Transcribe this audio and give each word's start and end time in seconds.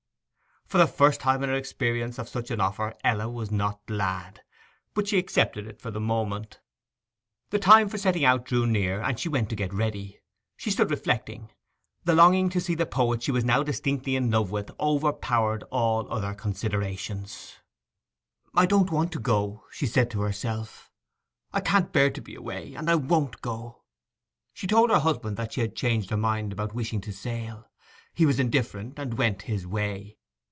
For 0.67 0.77
the 0.77 0.87
first 0.87 1.19
time 1.19 1.43
in 1.43 1.49
her 1.49 1.55
experience 1.55 2.17
of 2.17 2.29
such 2.29 2.49
an 2.49 2.61
offer 2.61 2.93
Ella 3.03 3.29
was 3.29 3.51
not 3.51 3.85
glad. 3.87 4.41
But 4.93 5.05
she 5.09 5.17
accepted 5.17 5.67
it 5.67 5.81
for 5.81 5.91
the 5.91 5.99
moment. 5.99 6.61
The 7.49 7.59
time 7.59 7.89
for 7.89 7.97
setting 7.97 8.23
out 8.23 8.45
drew 8.45 8.65
near, 8.65 9.01
and 9.01 9.19
she 9.19 9.27
went 9.27 9.49
to 9.49 9.55
get 9.57 9.73
ready. 9.73 10.21
She 10.55 10.71
stood 10.71 10.89
reflecting. 10.89 11.51
The 12.05 12.15
longing 12.15 12.47
to 12.51 12.61
see 12.61 12.73
the 12.73 12.85
poet 12.85 13.21
she 13.21 13.33
was 13.33 13.43
now 13.43 13.63
distinctly 13.63 14.15
in 14.15 14.31
love 14.31 14.49
with 14.49 14.71
overpowered 14.79 15.63
all 15.71 16.09
other 16.09 16.33
considerations. 16.33 17.57
'I 18.55 18.65
don't 18.67 18.91
want 18.91 19.11
to 19.11 19.19
go,' 19.19 19.65
she 19.71 19.85
said 19.87 20.09
to 20.11 20.21
herself. 20.21 20.89
'I 21.51 21.59
can't 21.59 21.91
bear 21.91 22.09
to 22.11 22.21
be 22.21 22.33
away! 22.33 22.75
And 22.75 22.89
I 22.89 22.95
won't 22.95 23.41
go.' 23.41 23.81
She 24.53 24.67
told 24.67 24.89
her 24.89 24.99
husband 24.99 25.35
that 25.35 25.51
she 25.51 25.59
had 25.59 25.75
changed 25.75 26.09
her 26.11 26.15
mind 26.15 26.53
about 26.53 26.73
wishing 26.73 27.01
to 27.01 27.11
sail. 27.11 27.69
He 28.13 28.25
was 28.25 28.39
indifferent, 28.39 28.97
and 28.97 29.15
went 29.17 29.41
his 29.41 29.67
way. 29.67 30.17